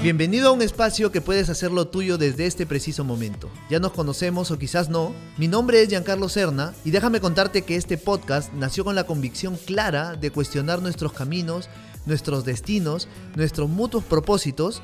[0.00, 3.50] Bienvenido a un espacio que puedes hacerlo tuyo desde este preciso momento.
[3.68, 5.12] Ya nos conocemos o quizás no.
[5.38, 9.56] Mi nombre es Giancarlo Serna y déjame contarte que este podcast nació con la convicción
[9.56, 11.68] clara de cuestionar nuestros caminos,
[12.06, 14.82] nuestros destinos, nuestros mutuos propósitos.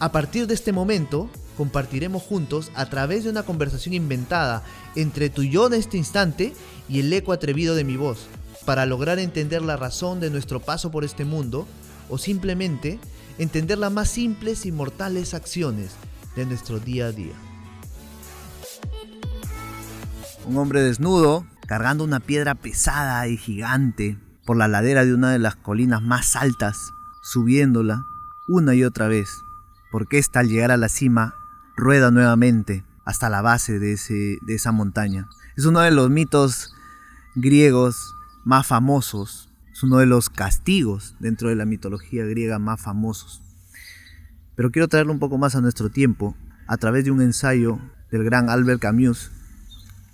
[0.00, 4.64] A partir de este momento, compartiremos juntos a través de una conversación inventada
[4.96, 6.52] entre tu yo de este instante
[6.88, 8.26] y el eco atrevido de mi voz,
[8.64, 11.64] para lograr entender la razón de nuestro paso por este mundo
[12.08, 12.98] o simplemente
[13.38, 15.92] entender las más simples y mortales acciones
[16.36, 17.34] de nuestro día a día.
[20.46, 25.38] Un hombre desnudo, cargando una piedra pesada y gigante por la ladera de una de
[25.38, 28.06] las colinas más altas, subiéndola
[28.46, 29.44] una y otra vez,
[29.92, 31.34] porque esta al llegar a la cima
[31.76, 35.28] rueda nuevamente hasta la base de, ese, de esa montaña.
[35.56, 36.74] Es uno de los mitos
[37.34, 39.47] griegos más famosos
[39.78, 43.42] es uno de los castigos dentro de la mitología griega más famosos.
[44.56, 46.34] Pero quiero traerlo un poco más a nuestro tiempo
[46.66, 47.78] a través de un ensayo
[48.10, 49.30] del gran Albert Camus,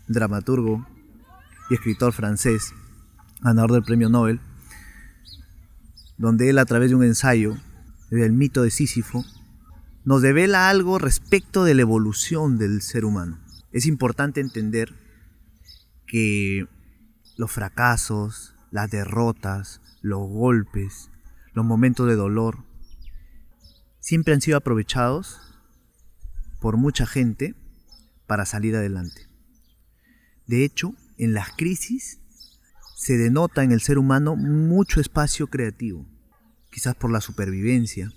[0.06, 0.86] dramaturgo
[1.70, 2.74] y escritor francés,
[3.40, 4.38] ganador del premio Nobel,
[6.18, 7.56] donde él a través de un ensayo
[8.10, 9.24] del mito de Sísifo
[10.04, 13.38] nos devela algo respecto de la evolución del ser humano.
[13.72, 14.92] Es importante entender
[16.06, 16.68] que
[17.38, 21.08] los fracasos, las derrotas, los golpes,
[21.52, 22.64] los momentos de dolor,
[24.00, 25.40] siempre han sido aprovechados
[26.60, 27.54] por mucha gente
[28.26, 29.28] para salir adelante.
[30.48, 32.18] De hecho, en las crisis
[32.96, 36.04] se denota en el ser humano mucho espacio creativo,
[36.72, 38.12] quizás por la supervivencia,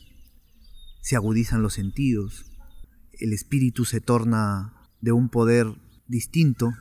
[1.01, 2.51] se agudizan los sentidos,
[3.19, 5.67] el espíritu se torna de un poder
[6.07, 6.73] distinto,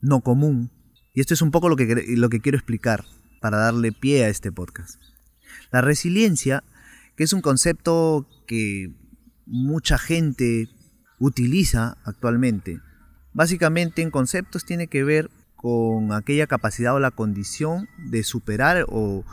[0.00, 0.70] no común,
[1.18, 3.04] y esto es un poco lo que, lo que quiero explicar
[3.40, 5.02] para darle pie a este podcast.
[5.72, 6.62] La resiliencia,
[7.16, 8.92] que es un concepto que
[9.44, 10.68] mucha gente
[11.18, 12.78] utiliza actualmente,
[13.32, 19.24] básicamente en conceptos tiene que ver con aquella capacidad o la condición de superar o,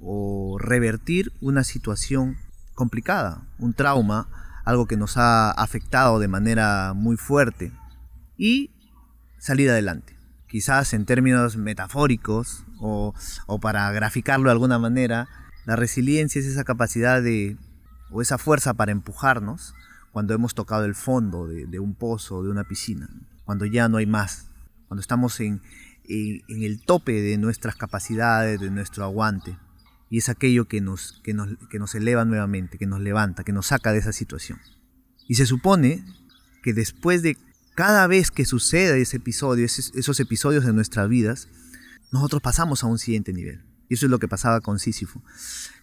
[0.00, 2.36] o revertir una situación
[2.74, 4.28] complicada, un trauma,
[4.66, 7.72] algo que nos ha afectado de manera muy fuerte
[8.36, 8.72] y
[9.38, 10.13] salir adelante
[10.54, 13.12] quizás en términos metafóricos o,
[13.60, 15.26] para graficarlo de alguna manera,
[15.66, 17.56] la resiliencia es esa capacidad de,
[18.12, 19.74] o esa fuerza para empujarnos
[20.12, 23.08] cuando hemos tocado el fondo de, un pozo, de una piscina,
[23.44, 24.46] cuando ya no hay más,
[24.86, 25.60] cuando estamos en,
[26.04, 29.58] el tope de nuestras capacidades, de nuestro aguante.
[30.08, 33.52] Y es aquello que nos, que, nos, que nos eleva nuevamente, que nos levanta, que
[33.52, 34.60] nos saca de esa situación.
[35.26, 36.04] Y se supone
[36.62, 37.38] que después de
[37.74, 41.48] cada vez que sucede ese episodio, esos episodios de nuestras vidas,
[42.12, 43.62] nosotros pasamos a un siguiente nivel.
[43.88, 45.22] Y eso es lo que pasaba con Sísifo.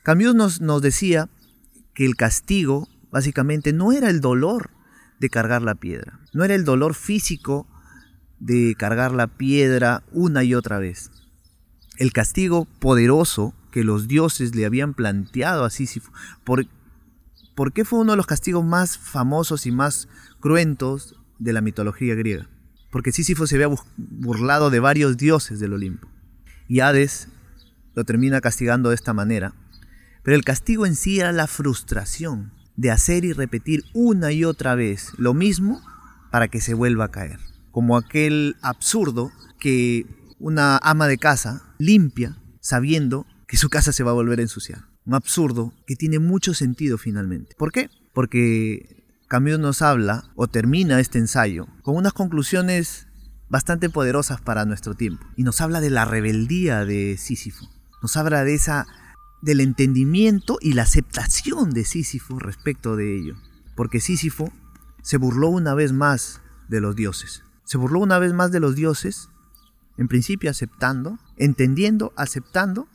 [0.03, 1.29] Camus nos, nos decía
[1.93, 4.71] que el castigo básicamente no era el dolor
[5.19, 7.67] de cargar la piedra, no era el dolor físico
[8.39, 11.11] de cargar la piedra una y otra vez.
[11.97, 16.11] El castigo poderoso que los dioses le habían planteado a Sísifo,
[16.43, 20.07] ¿por qué fue uno de los castigos más famosos y más
[20.39, 22.47] cruentos de la mitología griega,
[22.91, 26.07] porque Sísifo se había burlado de varios dioses del Olimpo.
[26.67, 27.27] Y Hades
[27.95, 29.53] lo termina castigando de esta manera.
[30.23, 34.75] Pero el castigo en sí era la frustración de hacer y repetir una y otra
[34.75, 35.81] vez lo mismo
[36.31, 37.39] para que se vuelva a caer.
[37.71, 40.05] Como aquel absurdo que
[40.39, 44.85] una ama de casa limpia sabiendo que su casa se va a volver a ensuciar.
[45.05, 47.55] Un absurdo que tiene mucho sentido finalmente.
[47.57, 47.89] ¿Por qué?
[48.13, 49.00] Porque
[49.31, 53.07] Camus nos habla o termina este ensayo con unas conclusiones
[53.47, 57.65] bastante poderosas para nuestro tiempo y nos habla de la rebeldía de Sísifo.
[58.01, 58.87] Nos habla de esa
[59.41, 63.37] del entendimiento y la aceptación de Sísifo respecto de ello,
[63.77, 64.51] porque Sísifo
[65.01, 67.45] se burló una vez más de los dioses.
[67.63, 69.29] Se burló una vez más de los dioses,
[69.95, 72.89] en principio aceptando, entendiendo, aceptando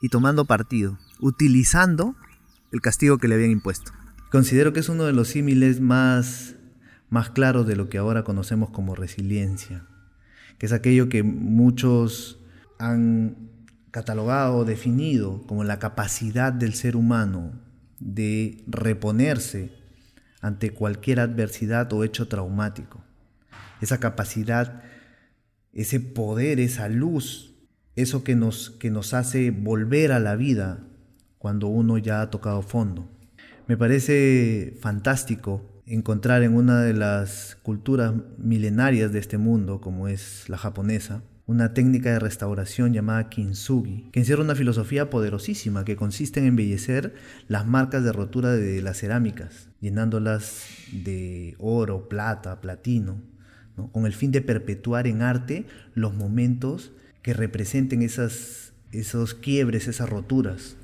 [0.00, 2.14] y tomando partido, utilizando
[2.70, 3.90] el castigo que le habían impuesto.
[4.30, 6.54] Considero que es uno de los símiles más,
[7.08, 9.86] más claros de lo que ahora conocemos como resiliencia,
[10.56, 12.38] que es aquello que muchos
[12.78, 13.36] han
[13.90, 17.50] catalogado definido como la capacidad del ser humano
[17.98, 19.72] de reponerse
[20.40, 23.02] ante cualquier adversidad o hecho traumático.
[23.80, 24.84] Esa capacidad,
[25.72, 27.56] ese poder, esa luz,
[27.96, 30.78] eso que nos, que nos hace volver a la vida
[31.38, 33.10] cuando uno ya ha tocado fondo.
[33.70, 40.48] Me parece fantástico encontrar en una de las culturas milenarias de este mundo, como es
[40.48, 46.40] la japonesa, una técnica de restauración llamada kintsugi, que encierra una filosofía poderosísima que consiste
[46.40, 47.14] en embellecer
[47.46, 53.22] las marcas de rotura de las cerámicas, llenándolas de oro, plata, platino,
[53.92, 56.90] con el fin de perpetuar en arte los momentos
[57.22, 60.74] que representen esas, esos quiebres, esas roturas,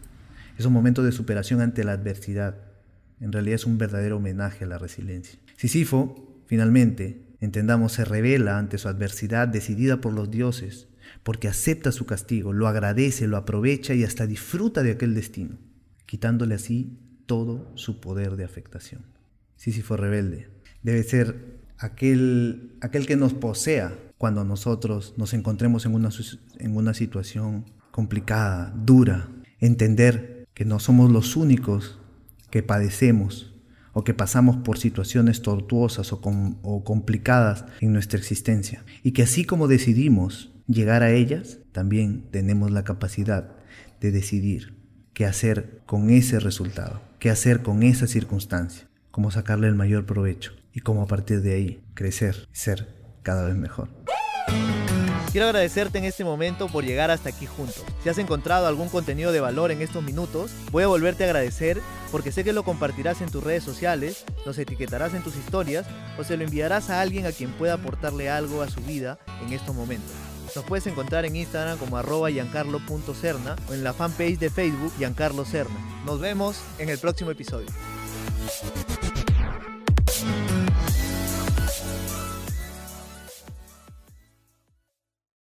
[0.57, 2.76] esos momentos de superación ante la adversidad.
[3.21, 5.39] En realidad es un verdadero homenaje a la resiliencia.
[5.57, 10.89] Sisifo, finalmente, entendamos, se revela ante su adversidad decidida por los dioses,
[11.23, 15.59] porque acepta su castigo, lo agradece, lo aprovecha y hasta disfruta de aquel destino,
[16.05, 19.03] quitándole así todo su poder de afectación.
[19.57, 20.49] Sísifo rebelde
[20.87, 26.11] debe ser aquel, aquel que nos posea cuando nosotros nos encontremos en una,
[26.59, 29.29] en una situación complicada, dura,
[29.59, 31.99] entender que no somos los únicos
[32.57, 33.55] que padecemos
[33.93, 38.83] o que pasamos por situaciones tortuosas o, complicadas en nuestra existencia.
[39.03, 43.51] Y que así como decidimos llegar a ellas, también tenemos la capacidad
[44.01, 44.75] de decidir
[45.13, 50.53] qué hacer con ese resultado, qué hacer con esa circunstancia, cómo sacarle el mayor provecho
[50.73, 52.89] y cómo a partir de ahí crecer ser
[53.23, 53.91] cada vez mejor.
[55.37, 57.85] Quiero agradecerte en este momento por llegar hasta aquí juntos.
[58.03, 61.83] Si has encontrado algún contenido de valor en estos minutos, voy a volverte a agradecer
[62.11, 65.85] porque sé que lo compartirás en tus redes sociales, nos etiquetarás en tus historias
[66.19, 69.53] o se lo enviarás a alguien a quien pueda aportarle algo a su vida en
[69.53, 70.11] estos momentos.
[70.55, 75.45] Nos puedes encontrar en Instagram como arroba giancarlo.cerna o en la fanpage de Facebook Giancarlo
[75.45, 75.77] Cerna.
[76.07, 77.69] Nos vemos en el próximo episodio.